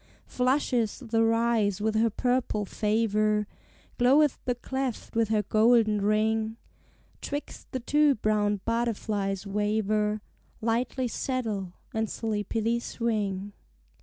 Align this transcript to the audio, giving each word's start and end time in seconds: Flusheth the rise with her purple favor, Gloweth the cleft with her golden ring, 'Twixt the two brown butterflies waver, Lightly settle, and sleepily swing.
Flusheth 0.25 1.11
the 1.11 1.23
rise 1.23 1.79
with 1.79 1.93
her 1.93 2.09
purple 2.09 2.65
favor, 2.65 3.45
Gloweth 3.99 4.39
the 4.45 4.55
cleft 4.55 5.15
with 5.15 5.29
her 5.29 5.43
golden 5.43 6.01
ring, 6.01 6.57
'Twixt 7.21 7.71
the 7.71 7.79
two 7.81 8.15
brown 8.15 8.61
butterflies 8.65 9.45
waver, 9.45 10.19
Lightly 10.59 11.07
settle, 11.07 11.73
and 11.93 12.09
sleepily 12.09 12.79
swing. 12.79 13.53